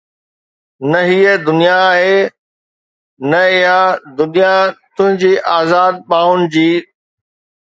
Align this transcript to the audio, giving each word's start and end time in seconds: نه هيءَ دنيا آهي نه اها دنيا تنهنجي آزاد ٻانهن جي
نه 0.91 0.99
هيءَ 1.09 1.33
دنيا 1.45 1.77
آهي 1.93 2.19
نه 3.29 3.37
اها 3.37 3.99
دنيا 4.17 4.55
تنهنجي 4.97 5.33
آزاد 5.59 5.95
ٻانهن 6.09 6.41
جي 6.53 6.69